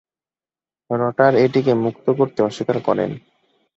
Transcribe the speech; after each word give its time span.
Rotor 0.89 1.33
এটিকে 1.35 1.73
মুক্ত 1.83 2.05
করতে 2.09 2.39
অস্বীকার 2.43 2.77
করেন। 2.83 3.11